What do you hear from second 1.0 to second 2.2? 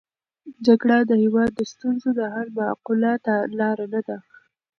د هېواد د ستونزو